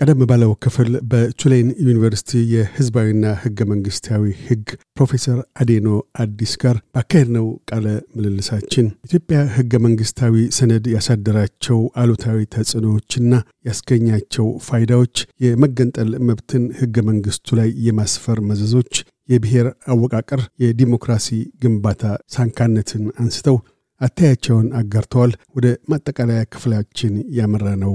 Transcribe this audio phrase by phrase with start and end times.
[0.00, 4.62] ቀደም ባለው ክፍል በቱሌን ዩኒቨርሲቲ የህዝባዊና ህገ መንግስታዊ ህግ
[4.96, 5.88] ፕሮፌሰር አዴኖ
[6.22, 13.32] አዲስ ጋር ባካሄድነው ቃለ ምልልሳችን ኢትዮጵያ ህገ መንግስታዊ ሰነድ ያሳደራቸው አሉታዊ ተጽዕኖዎችና
[13.68, 18.94] ያስገኛቸው ፋይዳዎች፣ የመገንጠል መብትን ህገ መንግስቱ ላይ የማስፈር መዘዞች፣
[19.28, 21.28] የብሔር አወቃቀር፣ የዲሞክራሲ
[21.62, 22.04] ግንባታ
[22.34, 23.58] ሳንካነትን አንስተው
[24.00, 27.94] አታያቸውን አጋርተዋል። ወደ ማጠቃለያ ክፍላችን ያመራ ነው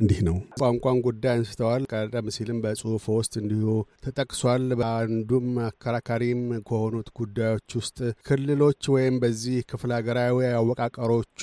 [0.00, 3.66] እንዲህ ነው። ቋንቋን ጉዳይ አንስተዋል። ቀደም ሲልም በጽሁፍ ውስጥ እንዲሁ
[4.04, 11.42] ተጠቅሷል። በአንዱም አከራካሪም ከሆኑት ጉዳዮች ውስጥ ክልሎች ወይም በዚህ ክፍለ ሀገራዊ አወቃቀሮቹ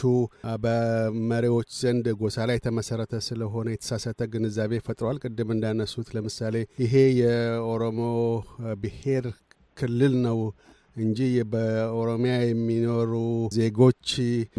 [0.65, 8.01] በመሪዎች ዘንድ ጎሳ ላይ የተመሰረተ ስለሆነ የተሳሳተ ግንዛቤ ፈጥረዋል። ቅድም እንዳነሱት ለምሳሌ ይሄ የኦሮሞ
[8.83, 9.27] ብሔር
[9.77, 10.39] ክልል ነው
[10.95, 11.19] እንጂ
[11.51, 13.11] በኦሮሚያ የሚኖሩ
[13.57, 14.07] ዜጎች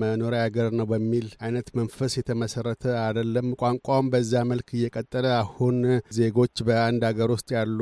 [0.03, 5.79] መኖሪያ ሀገር ነው በሚል አይነት መንፈስ የተመሰረተ አይደለም። ቋንቋውን በዛ መልክ እየቀጠለ አሁን
[6.19, 7.81] ዜጎች በአንድ ሀገር ውስጥ ያሉ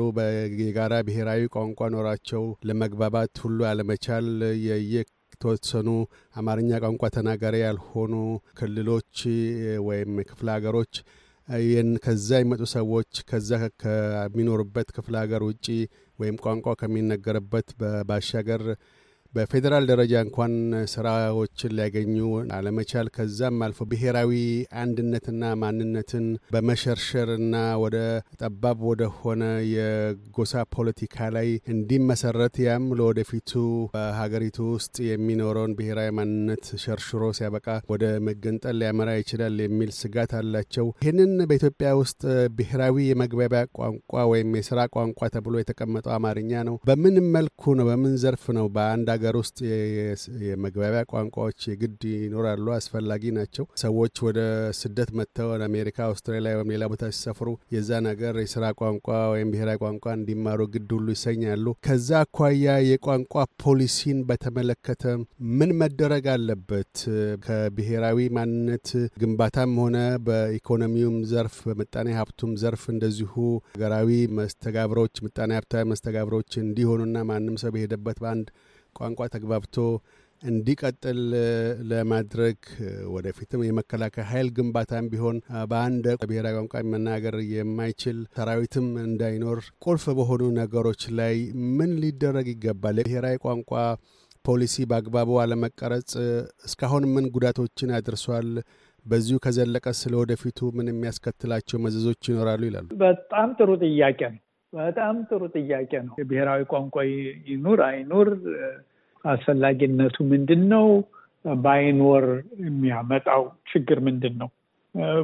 [0.61, 4.27] የጋራ ብሔራዊ ቋንቋ ኖራቸው ለመግባባት ሁሉ አለመቻል
[4.67, 4.93] የየ
[5.33, 5.89] የተወሰኑ
[6.35, 8.13] አማርኛ ቋንቋ ተናጋሪ ያልሆኑ
[8.59, 9.13] ክልሎች
[9.87, 10.93] ወይም ክፍለ ሀገሮች
[12.03, 13.49] ከዛ የሚመጡ ሰዎች ከዛ
[13.83, 15.65] ከሚኖሩበት ክፍለ ሀገር ውጪ
[16.21, 17.69] ወይም ቋንቋ ከሚነገርበት
[18.09, 18.63] ባሻገር
[19.33, 20.53] በፌዴራል ደረጃ እንኳን
[20.93, 22.15] ስራዎችን ሊያገኙ
[22.55, 24.31] አለመቻል ከዛም አልፎ ብሔራዊ
[24.81, 27.97] አንድነትና ማንነትን በመሸርሸርና ወደ
[28.39, 33.53] ጠባብ ወደሆነ የጎሳ ፖለቲካ ላይ እንዲመሰረት ያም ለወደፊቱ
[33.95, 41.33] በሀገሪቱ ውስጥ የሚኖረውን ብሔራዊ ማንነት ሸርሽሮ ሲያበቃ ወደ መገንጠል ሊያመራ ይችላል የሚል ስጋት አላቸው። ይህንን
[41.49, 42.21] በኢትዮጵያ ውስጥ
[42.57, 43.97] ብሔራዊ የመግባቢያ ቋንቋ
[44.33, 47.47] ወይም የስራ ቋንቋ ተብሎ የተቀመጠው አማርኛ ነው። በምን መልኩ
[47.79, 47.87] ነው?
[47.89, 49.57] በምን ዘርፍ ነው በአንድ ሀገር ውስጥ
[50.45, 54.39] የመግባቢያ ቋንቋዎች የግድ ይኖራሉ፣ አስፈላጊ ናቸው። ሰዎች ወደ
[54.79, 59.79] ስደት መጥተው ወደ አሜሪካ፣ አውስትራሊያ ወይም ሌላ ቦታ ሲሰፍሩ የዛን ሀገር የስራ ቋንቋ ወይም ብሔራዊ
[59.83, 65.03] ቋንቋ እንዲማሩ ግድ ሁሉ ይሰኛሉ። ከዛ አኳያ የቋንቋ ፖሊሲን በተመለከተ
[65.57, 66.93] ምን መደረግ አለበት?
[67.45, 68.89] ከብሔራዊ ማንነት
[69.21, 73.35] ግንባታም ሆነ በኢኮኖሚውም ዘርፍ በምጣኔ ሀብቱም ዘርፍ እንደዚሁ
[73.71, 74.09] ሀገራዊ
[74.39, 76.29] መስተጋብሮች ምጣኔ ሀብታዊ መስተጋብሮች
[76.63, 78.49] እንዲሆኑና ማንም ሰው በሄደበት በአንድ
[78.95, 79.75] ቋንቋ ተግባብቶ
[80.43, 81.19] እንዲቀጥል
[81.89, 82.57] ለማድረግ
[83.15, 85.37] ወደፊትም የመከላከያ ኃይል ግንባታም ቢሆን
[85.71, 91.35] በአንድ ብሔራዊ ቋንቋ መናገር የማይችል ሰራዊትም እንዳይኖር ቁልፍ በሆኑ ነገሮች ላይ
[91.77, 92.97] ምን ሊደረግ ይገባል?
[93.01, 93.71] የብሔራዊ ቋንቋ
[94.45, 96.11] ፖሊሲ በአግባቡ አለመቀረጽ
[96.67, 98.49] እስካሁን ምን ጉዳቶችን አድርሷል?
[99.05, 104.41] በዚሁ ከዘለቀ ስለ ወደፊቱ ምን የሚያስከትላቸው መዘዞች ይኖራሉ ይላሉ። በጣም ጥሩ ጥያቄ ነው።
[104.73, 106.95] በጣም ጥሩ ጥያቄ ነው። የብሔራዊ ቋንቋ
[107.49, 108.29] ይኑር አይኑር
[109.25, 110.85] አስፈላጊነቱ ምንድን ነው?
[111.61, 112.25] ባይኖር
[112.63, 114.49] የሚያመጣው ችግር ምንድን ነው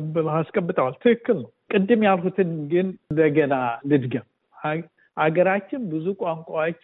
[0.07, 3.55] ብለው አስቀምጠዋል። ትክክል ነው። ቅድም ያልሁትን ግን እንደገና
[3.89, 4.25] ልድገም።
[5.17, 6.79] አገራችን ብዙ ቋንቋዎች፣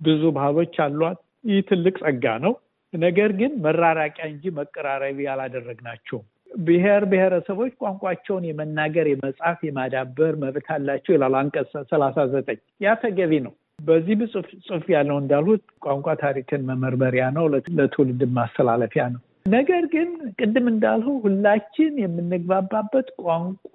[0.00, 1.18] ብዙ ባህሎች አሏት።
[1.50, 2.54] ይህ ትልቅ ጸጋ ነው።
[2.92, 6.26] ነገር ግን መራራቂያ እንጂ መቀራረቢ አላደረግናቸውም።
[6.62, 13.52] ብሔር ብሔረሰቦች ቋንቋቸውን የመናገር የመጻፍ፣ የማዳበር መብት አላቸው ይላል አንቀጽ ሰላሳ ዘጠኝ ያ ተገቢ ነው።
[13.82, 14.16] በዚህ
[14.62, 17.44] ጽሑፍ ያለው እንዳልሁት ቋንቋ ታሪክን መመርመሪያ ነው፣
[17.78, 19.20] ለትውልድ ማስተላለፊያ ነው።
[19.52, 20.08] ነገር ግን
[20.38, 23.72] ቅድም እንዳልሁ ሁላችን የምንግባባበት ቋንቋ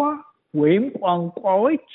[0.53, 1.88] ወይም ቋንቋዎች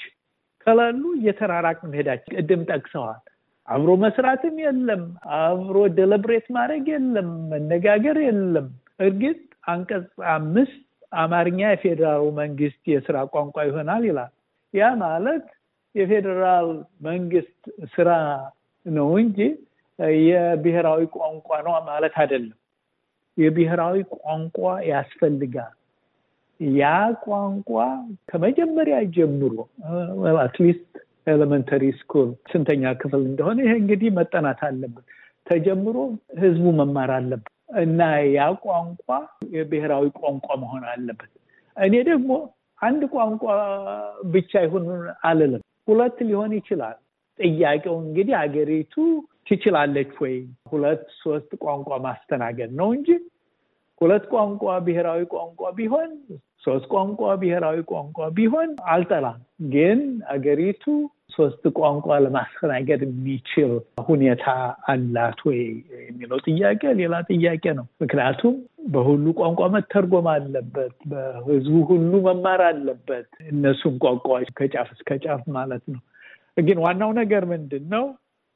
[0.67, 3.21] ከሌሉ እየተራራቅ መሄዳችን ቅድም ጠቅሰዋል።
[3.69, 5.03] አብሮ መስራትም የለም፣
[5.39, 8.67] አብሮ ደለብሬት ማድረግ የለም፣ መነጋገር የለም።
[9.01, 9.39] እርግጥ
[9.71, 10.79] አንቀጽ አምስት
[11.21, 14.31] አማርኛ የፌዴራሉ መንግስት የስራ ቋንቋ ይሆናል ይላል።
[14.75, 15.47] ያ ማለት
[15.95, 16.69] የፌዴራል
[17.07, 17.61] መንግስት
[17.95, 18.11] ስራ
[18.87, 19.39] ነው እንጂ
[20.27, 22.57] የብሔራዊ ቋንቋ ነው ማለት አይደለም።
[23.39, 24.59] የብሔራዊ ቋንቋ
[24.91, 25.75] ያስፈልጋል።
[26.61, 26.85] ያ
[27.25, 27.69] ቋንቋ
[28.31, 29.55] ከመጀመሪያ ጀምሮ
[30.43, 30.91] at least
[31.27, 35.07] elementary school ስንተኛ ክፍል እንደሆነ ይሄ እንግዲህ መጠናት አለበት
[35.47, 35.97] ተጀምሮ
[36.41, 38.01] ህዝቡ መማር አለበት እና
[38.31, 39.07] ያ ቋንቋ
[39.53, 41.31] የብሔራዊ ቋንቋ መሆን አለበት።
[41.77, 42.31] እኔ ደግሞ
[42.81, 43.45] አንድ ቋንቋ
[44.33, 44.87] ብቻ ይሁን
[45.25, 46.97] አልልም። ሁለት ሊሆን ይችላል።
[47.39, 48.95] ጥያቄው እንግዲህ አገሪቱ
[49.49, 50.35] ትችላለች ወይ
[50.71, 53.09] ሁለት ሶስት ቋንቋ ማስተናገድ ነው እንጂ
[54.01, 56.11] ሁለት ቋንቋ ብሔራዊ ቋንቋ ቢሆን
[56.65, 59.39] ሶስት ቋንቋ ብሔራዊ ቋንቋ ቢሆን አልጠላም።
[59.73, 60.01] ግን
[60.33, 60.85] አገሪቱ
[61.35, 63.73] ሶስት ቋንቋ ለማስተናገድ የሚችል
[64.09, 64.47] ሁኔታ
[64.93, 65.61] አላት ወይ
[66.03, 68.55] የሚለው ጥያቄ ሌላ ጥያቄ ነው። ምክንያቱም
[68.93, 76.01] በሁሉ ቋንቋ መተርጎም አለበት። በህዝቡ ሁሉ መማር አለበት። እነሱም ቋንቋዎች ከጫፍ እስከ ጫፍ ማለት ነው
[76.63, 78.05] ግን ዋናው ነገር ምንድን ነው?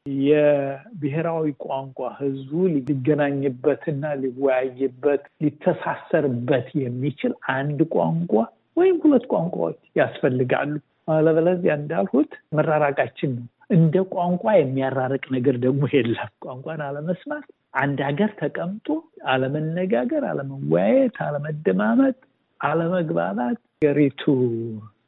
[0.07, 8.33] የብሔራዊ ቋንቋ ህዝቡ ሊገናኝበትና ሊወያይበት ሊተሳሰርበት የሚችል አንድ ቋንቋ
[8.77, 10.73] ወይም ሁለት ቋንቋዎች ያስፈልጋሉ።
[11.09, 17.47] አለበለዚያ እንዳልሁት መራራቃችን ነው። እንደ ቋንቋ የሚያራርቅ ነገር ደግሞ የለም። ቋንቋን አለመስማት፣
[17.81, 18.89] አንድ ሀገር ተቀምጦ
[19.33, 22.17] አለመነጋገር፣ አለመወያየት፣ አለመደማመጥ፣
[22.61, 24.23] አለመግባባት ሀገሪቱ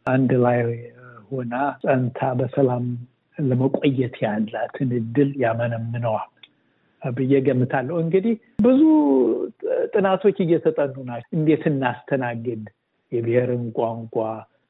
[0.06, 0.58] አንድ ላይ
[1.30, 2.84] ሆና ጸንታ በሰላም
[3.38, 6.30] ለመቆየት ያላትን እድል ያመነምነዋል
[7.02, 8.82] ብዬ ገምታለሁ። እንግዲህ ብዙ
[9.94, 12.64] ጥናቶች እየተጠኑ ናቸው። እንዴት እናስተናግድ
[13.12, 14.14] የብሔርን ቋንቋ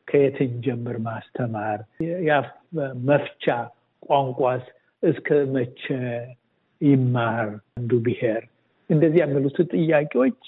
[0.08, 1.78] ከየትን ጀምር ማስተማር
[2.26, 2.48] የአፍ
[3.08, 3.44] መፍቻ
[4.02, 4.64] ቋንቋስ
[5.02, 5.82] እስከ መቼ
[6.80, 8.42] ይማር አንዱ ብሔር
[8.90, 10.40] እንደዚህ የሚሉት ጥያቄዎች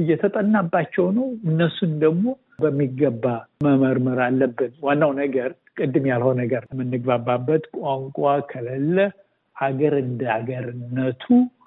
[0.00, 2.24] እየተጠናባቸው ነው። እነሱን ደግሞ
[2.62, 3.24] በሚገባ
[3.64, 8.18] መመርመር አለብን። ዋናው ነገር ቅድም ያልሆነ ነገር የምንግባባበት ቋንቋ
[8.50, 8.96] ከሌለ
[9.56, 11.24] ሀገር እንደ ሀገርነቱ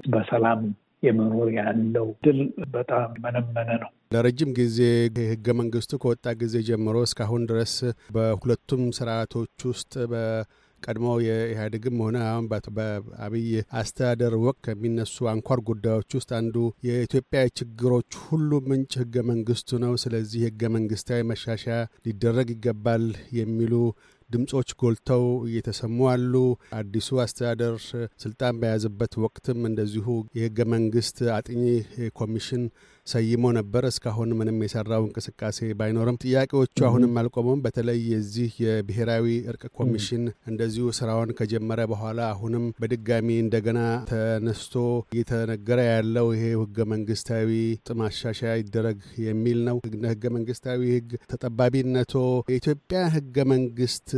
[0.09, 0.61] በሰላም
[1.03, 2.39] የመኖር ያለው ድል
[2.73, 4.79] በጣም መነመነ ነው። ለረጅም ጊዜ
[5.31, 7.73] ህገ መንግስቱ ከወጣ ጊዜ ጀምሮ እስካሁን ድረስ
[8.15, 12.45] በሁለቱም ስርዓቶች ውስጥ በቀድሞው የኢህአዴግም ሆነ አሁን
[12.77, 13.47] በአብይ
[13.79, 16.55] አስተዳደር ወቅት ከሚነሱ አንኳር ጉዳዮች ውስጥ አንዱ
[16.87, 21.77] የኢትዮጵያ ችግሮች ሁሉ ምንጭ ህገ መንግስቱ ነው። ስለዚህ ህገ መንግስታዊ መሻሻያ
[22.07, 23.05] ሊደረግ ይገባል
[23.39, 23.73] የሚሉ
[24.33, 26.33] ድምፆች ጎልተው እየተሰሙ አሉ።
[26.77, 27.75] አዲሱ አስተዳደር
[28.23, 30.07] ስልጣን በያዘበት ወቅትም እንደዚሁ
[30.37, 31.63] የህገ መንግስት አጥኚ
[32.17, 32.63] ኮሚሽን
[33.07, 40.23] ሰይሞ ነበር። እስካሁን ምንም የሰራው እንቅስቃሴ ባይኖርም ጥያቄዎቹ አሁንም አልቆመም። በተለይ የዚህ የብሔራዊ እርቅ ኮሚሽን
[40.49, 43.79] እንደዚሁ ስራውን ከጀመረ በኋላ አሁንም በድጋሚ እንደገና
[44.11, 44.75] ተነስቶ
[45.13, 47.49] እየተነገረ ያለው ይሄ ህገ መንግስታዊ
[47.99, 49.77] ማሻሻያ ይደረግ የሚል ነው።
[50.13, 52.15] ህገ መንግስታዊ ህግ ተጠባቢነቶ
[52.49, 54.09] የኢትዮጵያ ህገ መንግስት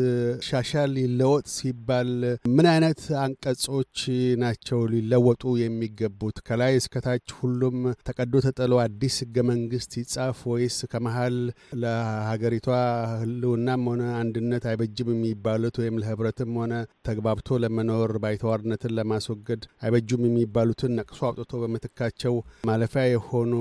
[0.48, 2.10] ሻሻል ሊለወጥ ሲባል
[2.56, 3.98] ምን አይነት አንቀጾች
[4.42, 6.38] ናቸው ሊለወጡ የሚገቡት?
[6.48, 11.38] ከላይ እስከታች ሁሉም ተቀዶ ተጠሎ አዲስ ህገ መንግስት ይጻፍ ወይስ ከመሀል
[11.82, 12.68] ለሀገሪቷ
[13.16, 16.74] ህልውናም ሆነ አንድነት አይበጅም የሚባሉት ወይም ለህብረትም ሆነ
[17.08, 22.36] ተግባብቶ ለመኖር ባይተዋርነትን ለማስወገድ አይበጁም የሚባሉትን ነቅሶ አውጥቶ በምትካቸው
[22.70, 23.54] ማለፊያ የሆኑ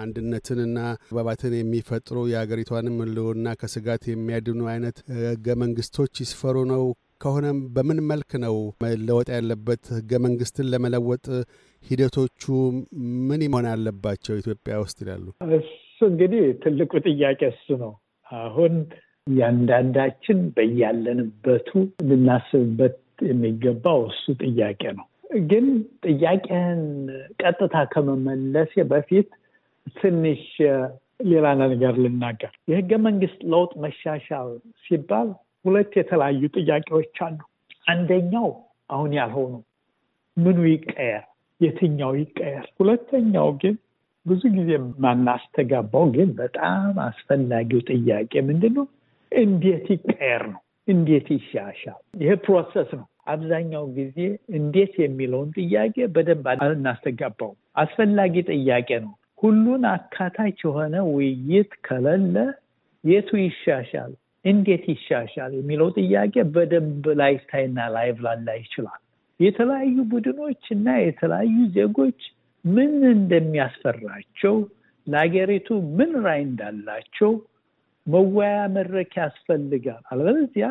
[0.00, 6.82] አንድነትንና መግባባትን የሚፈጥሩ የሀገሪቷንም ህልውና ከስጋት የሚያድኑ አይነት ህገ መንግስቶች ይስፈሩ ነው?
[7.22, 9.82] ከሆነም በምን መልክ ነው መለወጥ ያለበት?
[9.96, 11.24] ህገ መንግስትን ለመለወጥ
[11.84, 12.42] ሂደቶቹ
[13.28, 15.24] ምን መሆን አለባቸው ኢትዮጵያ ውስጥ ይላሉ?
[15.56, 17.92] እሱ እንግዲህ ትልቁ ጥያቄ እሱ ነው።
[18.30, 18.74] አሁን
[19.26, 21.68] እያንዳንዳችን በያለንበቱ
[22.08, 22.98] ልናስብበት
[23.28, 25.06] የሚገባው እሱ ጥያቄ ነው።
[25.50, 25.66] ግን
[26.06, 26.82] ጥያቄን
[27.42, 29.30] ቀጥታ ከመመለሴ በፊት
[29.96, 30.44] ትንሽ
[31.30, 34.50] ሌላ ነገር ልናገር። የህገ መንግስት ለውጥ መሻሻል
[34.84, 35.28] ሲባል
[35.64, 37.38] ሁለት የተለያዩ ጥያቄዎች አሉ።
[37.86, 38.48] አንደኛው
[38.90, 39.52] አሁን ያልሆኑ
[40.36, 41.24] ምኑ ይቀየር፣
[41.60, 43.74] የትኛው ይቀየር። ሁለተኛው ግን
[44.26, 44.70] ብዙ ጊዜ
[45.04, 48.86] ማናስተጋባው ግን በጣም አስፈላጊው ጥያቄ ምንድን ነው?
[49.32, 52.00] እንዴት ይቀየር ነው። እንዴት ይሻሻል?
[52.20, 54.16] ይሄ process ነው። አብዛኛው ጊዜ
[54.56, 59.12] እንዴት የሚለውን ጥያቄ በደንብ እናስተጋባውም። አስፈላጊ ጥያቄ ነው።
[59.42, 62.36] ሁሉን አካታች የሆነ ውይይት ከሌለ
[63.04, 64.12] የቱ ይሻሻል፣
[64.44, 69.00] እንዴት ይሻሻል የሚለው ጥያቄ በደንብ ላይታይና ላይብላላ ይችላል።
[69.40, 72.20] የተለያዩ ቡድኖች እና የተለያዩ ዜጎች
[72.64, 74.54] ምን እንደሚያስፈራቸው
[75.06, 77.32] ለሀገሪቱ ምን ራይ እንዳላቸው
[78.06, 80.66] መወያያ መድረክ ያስፈልጋል። አለበለዚያ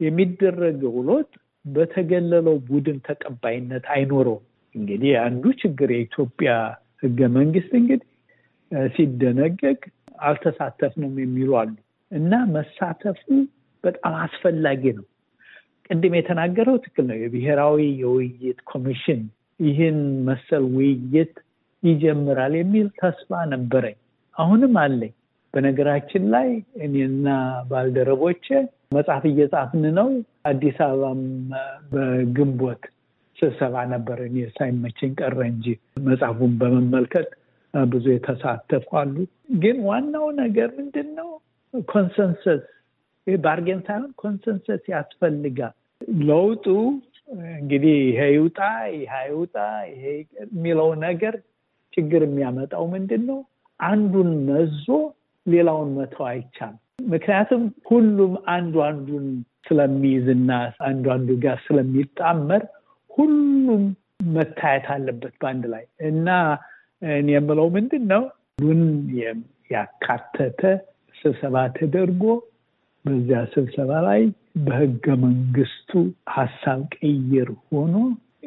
[0.00, 1.30] የሚደረገው ለውጥ
[1.64, 6.52] በተገለለው ቡድን ተቀባይነት አይኖረውም። እንግዲህ አንዱ ችግር የኢትዮጵያ
[7.04, 8.08] ህገ መንግስት እንግዲህ
[8.94, 9.80] ሲደነገግ
[10.26, 11.72] አልተሳተፍንም የሚሉ አሉ
[12.10, 13.22] እና መሳተፉ
[13.84, 15.06] በጣም አስፈላጊ ነው።
[15.88, 19.22] ቅድም የተናገረው ትክክል ነው። የብሔራዊ የውይይት ኮሚሽን
[19.60, 21.34] ይህን መሰል ውይይት
[21.82, 23.96] ይጀምራል የሚል ተስፋ ነበረኝ።
[24.36, 25.12] አሁንም አለኝ።
[25.54, 26.48] በነገራችን ላይ
[26.84, 27.26] እኔና
[27.68, 28.46] ባልደረቦቼ
[28.96, 30.08] መጽሐፍ እየጻፍን ነው።
[30.46, 31.20] አዲስ አበባም
[31.92, 32.82] በግንቦት
[33.38, 35.66] ስብሰባ ነበር። እኔ ሳይመቸኝ ቀረ እንጂ
[36.08, 37.28] መጽሐፉን በመመልከት
[37.74, 39.14] ብዙ የተሳተፉ አሉ።
[39.62, 41.28] ግን ዋናው ነገር ምንድን ነው?
[41.88, 42.62] consensus
[43.26, 45.74] ይህ bargain ሳይሆን consensus ያስፈልጋል።
[46.26, 46.66] ለውጡ
[47.54, 48.58] እንግዲህ ይሄ ይውጣ
[48.96, 49.56] ይሄ ይውጣ
[49.92, 50.02] ይሄ
[50.44, 51.34] የሚለው ነገር
[51.92, 53.38] ችግር የሚያመጣው ምንድን ነው?
[53.80, 54.86] አንዱን መዞ
[55.46, 59.26] ሌላውን መተው አይቻልም። ምክንያቱም ሁሉም አንዱ አንዱን
[59.66, 60.50] ስለሚይዝና
[60.88, 62.62] አንዱ አንዱ ጋር ስለሚጣመር
[63.10, 63.82] ሁሉም
[64.34, 66.28] መታየት አለበት በአንድ ላይ እና
[67.16, 68.22] እኔ የምለው ምንድን ነው
[68.58, 68.82] ሁሉን
[69.70, 70.62] ያካተተ
[71.24, 72.22] ስብሰባ ተደርጎ
[73.04, 74.22] በዚያ ስብሰባ ላይ
[74.66, 75.90] በህገ መንግስቱ
[76.30, 77.94] ሀሳብ ቀይር ሆኖ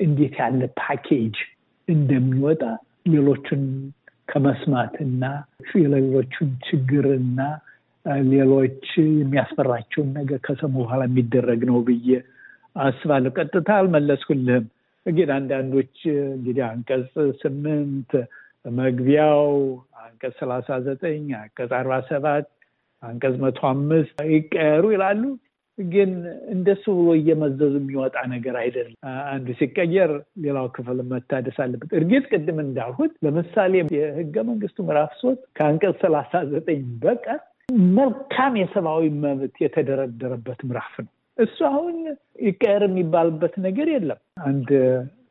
[0.06, 1.36] እንዴት ያለ ፓኬጅ
[1.88, 2.64] እንደሚወጣ
[3.12, 3.62] ሌሎችን
[4.30, 5.24] ከመስማትና
[5.78, 7.40] የሌሎቹን ችግርና
[8.32, 8.84] ሌሎች
[9.20, 12.10] የሚያስፈራቸውን ነገር ከሰሙ በኋላ የሚደረግ ነው ብዬ
[12.80, 14.66] አስባለሁ። ቀጥታ አልመለስኩልህም።
[15.06, 15.96] ግን አንዳንዶች
[16.34, 18.12] እንግዲህ አንቀጽ ስምንት
[18.80, 19.44] መግቢያው
[20.04, 22.48] አንቀጽ ሰላሳ ዘጠኝ አንቀጽ አርባ ሰባት
[23.04, 25.24] አንቀጽ መቶ አምስት ይቀየሩ ይላሉ።
[25.78, 26.12] ግን
[26.54, 28.96] እንደሱ ብሎ እየመዘዙ የሚወጣ ነገር አይደለም።
[29.32, 30.12] አንዱ ሲቀየር
[30.46, 36.82] ሌላው ክፍል መታደስ አለበት። እርግጥ ቅድም እንዳልሁት ለምሳሌ የህገ መንግስቱ ምዕራፍ ሶስት ከአንቀጽ ሰላሳ ዘጠኝ
[37.04, 37.40] በቀር
[37.96, 41.96] መልካም የሰብአዊ መብት የተደረደረበት ምዕራፍ ነው። እሱ አሁን
[42.46, 44.70] ይቀየር የሚባልበት ነገር የለም። አንድ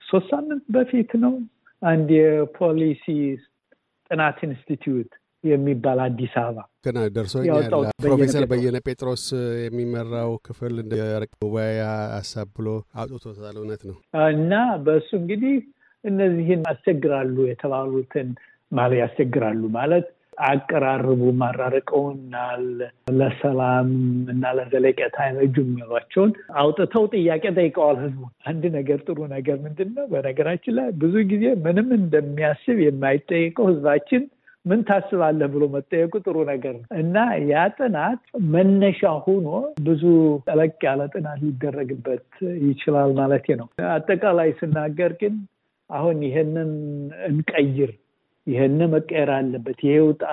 [0.06, 1.35] ሶስት ሳምንት በፊት ነው
[1.82, 3.04] አንድ የፖሊሲ
[4.11, 5.12] ጥናት ኢንስቲትዩት
[5.48, 7.70] የሚባል አዲስ አበባ ገና ደርሶኛል።
[8.02, 9.24] ፕሮፌሰር በየነ ጴጥሮስ
[9.64, 11.84] የሚመራው ክፍል የረቅ መወያያ
[12.16, 12.68] ሀሳብ ብሎ
[13.00, 13.96] አውጥቶታል። እውነት ነው
[14.30, 14.52] እና
[14.86, 15.56] በእሱ እንግዲህ
[16.04, 18.28] እነዚህን ያስቸግራሉ የተባሉትን
[18.72, 20.06] ማለት ያስቸግራሉ ማለት
[20.46, 22.64] አቀራርቡ ማራርቀውናል
[23.12, 23.88] ለሰላም
[24.32, 30.06] እና ለዘለቄታ አይበጁ የሚሏቸውን አውጥተው ጥያቄ ጠይቀዋል ህዝቡ። አንድ ነገር ጥሩ ነገር ምንድን ነው?
[30.12, 34.24] በነገራችን ላይ ብዙ ጊዜ ምንም እንደሚያስብ የማይጠይቀው ህዝባችን
[34.66, 37.16] ምን ታስባለህ ብሎ መጠየቁ ጥሩ ነገር ነው እና
[37.50, 38.23] ያ ጥናት
[38.54, 39.49] መነሻ ሆኖ
[39.87, 40.02] ብዙ
[40.46, 42.26] ጠለቅ ያለ ጥናት ሊደረግበት
[42.66, 45.35] ይችላል ማለት ነው። አጠቃላይ ስናገር ግን
[45.90, 46.70] አሁን ይሄንን
[47.28, 47.92] እንቀይር
[48.46, 50.25] ይህን መቀየር አለበት ይሄ ውጣ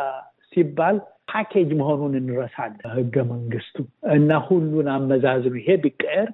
[0.54, 0.98] ሲባል
[1.32, 3.76] ፓኬጅ መሆኑን እንረሳለን። ህገ መንግስቱ
[4.16, 6.30] እና ሁሉን አመዛዝኑ ይሄ ቢቀየር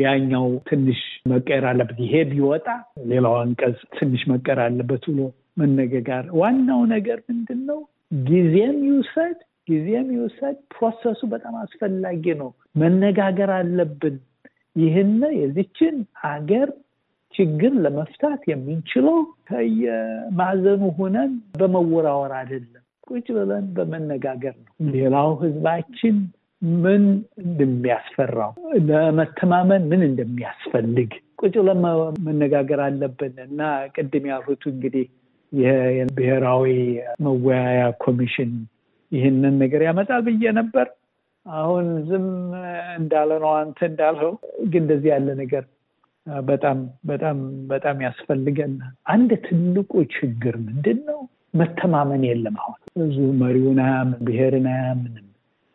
[0.00, 1.00] ያኛው ትንሽ
[1.30, 2.66] መቀየር አለበት፣ ይሄ ቢወጣ
[3.10, 5.20] ሌላው አንቀጽ ትንሽ መቀየር አለበት ብሎ
[5.56, 7.80] መነጋገር። ዋናው ነገር ምንድን ነው?
[8.26, 12.48] ጊዜም ይውሰድ ጊዜም ይውሰድ፣ process ኡ በጣም አስፈላጊ ነው።
[12.80, 14.16] መነጋገር አለብን።
[14.76, 15.94] ይህን የዚችን
[16.24, 16.68] ሀገር
[17.34, 19.18] ችግር ለመፍታት የምንችለው
[19.48, 26.16] ከየማዕዘኑ ሆነን በመወራወር አይደለም፣ ቁጭ ብለን በመነጋገር ነው። ሌላው ህዝባችን
[26.82, 27.04] ምን
[27.44, 28.52] እንደሚያስፈራው
[28.88, 31.10] ለመተማመን ምን እንደሚያስፈልግ
[31.42, 31.80] ቁጭ ብለን
[32.26, 33.60] መነጋገር አለብን እና
[33.96, 35.06] ቅድም ያልሁት እንግዲህ
[35.52, 36.66] የብሔራዊ
[37.24, 38.52] መወያያ ኮሚሽን
[39.12, 40.86] ይህንን ነገር ያመጣል ብዬ ነበር።
[41.46, 42.26] አሁን ዝም
[42.98, 44.32] እንዳለ ነው አንተ እንዳልኸው፣
[44.66, 45.64] ግን እንደዚህ ያለ ነገር
[46.44, 48.74] በጣም በጣም በጣም ያስፈልገን።
[49.06, 51.20] አንድ ትልቁ ችግር ምንድን ነው?
[51.54, 55.26] መተማመን የለም። አሁን ብዙ መሪውን አያምን፣ ብሔርን አያምንም።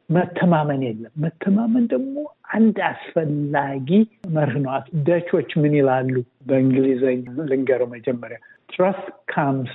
[0.09, 2.15] መተማመን የለም። መተማመን ደግሞ
[2.55, 3.89] አንድ አስፈላጊ
[4.35, 4.71] መርህ ነው።
[5.07, 6.13] ደቾች ምን ይላሉ?
[6.47, 7.09] በእንግሊዝኛ
[7.49, 8.37] ልንገረው መጀመሪያ
[8.69, 9.73] ትረስት ካምስ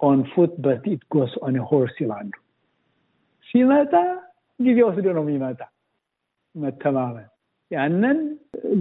[0.00, 2.32] on foot but it goes on horse ይላሉ።
[3.48, 3.92] ሲመጣ
[4.60, 5.60] ጊዜ ወስዶ ነው የሚመጣ
[6.54, 7.28] መተማመን
[7.70, 8.18] ያንን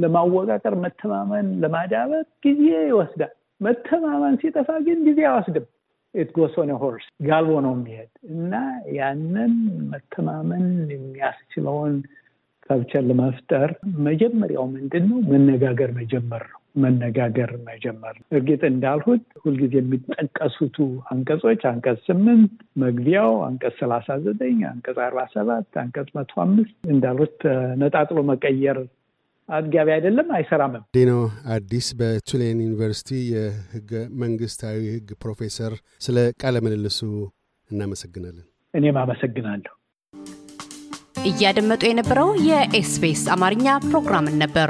[0.01, 3.31] ለማወቃቀር መተማመን ለማዳበር ጊዜ ይወስዳል።
[3.61, 5.65] መተማመን ሲጠፋ ግን ጊዜ አይወስድም።
[6.13, 8.53] it goes on horse ጋልቦ ነው የሚሄድ እና
[8.97, 9.53] ያንን
[9.91, 11.95] መተማመን የሚያስችለውን
[12.67, 13.69] culture ለመፍጠር
[14.05, 15.17] መጀመሪያው ምንድን ነው?
[15.31, 20.77] መነጋገር መጀመር ነው። መነጋገር መጀመር ነው። እርግጥ እንዳልሁት ሁልጊዜ የሚጠቀሱቱ
[21.11, 22.53] አንቀጾች አንቀጽ ስምንት
[22.83, 27.37] መግቢያው፣ አንቀጽ ሰላሳ ዘጠኝ አንቀጽ አርባ ሰባት አንቀጽ መቶ አምስት እንዳልሁት
[27.81, 28.79] ነጣጥሎ መቀየር
[29.49, 31.11] አጥጋቢ አይደለም፣ አይሰራምም። ዲኖ
[31.55, 36.99] አዲስ በቱሌን ዩኒቨርሲቲ የህገ መንግስታዊ ህግ ፕሮፌሰር፣ ስለ ቃለ ምልልሱ
[37.69, 39.73] እናመሰግናለን። እኔም አመሰግናለሁ።
[41.25, 44.69] እያደመጡ የነበረው የኤስቢኤስ አማርኛ ፕሮግራምን ነበር።